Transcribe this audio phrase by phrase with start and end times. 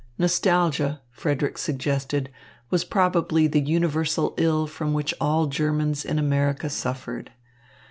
[0.17, 2.31] Nostalgia, Frederick suggested,
[2.71, 7.31] was probably the universal ill from which all Germans in America suffered.